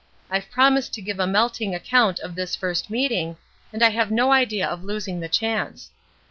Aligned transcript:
I've 0.31 0.49
promised 0.49 0.93
to 0.95 1.01
give 1.03 1.19
a 1.19 1.27
melting 1.27 1.75
account 1.75 2.17
of 2.21 2.33
this 2.33 2.55
first 2.55 2.89
meeting, 2.89 3.37
and 3.71 3.83
I 3.83 3.89
have 3.89 4.09
no 4.09 4.31
idea 4.31 4.67
of 4.67 4.83
losing 4.83 5.19
the 5.19 5.29
chance. 5.29 5.91